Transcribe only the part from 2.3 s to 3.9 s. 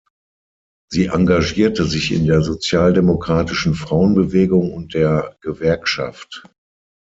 sozialdemokratischen